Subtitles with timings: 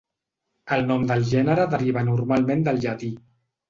[0.77, 3.17] El nom del gènere deriva normalment del llatí.